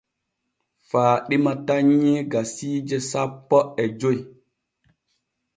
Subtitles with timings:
[0.89, 4.17] Faaɗima tannyii gasiije sapo e joy.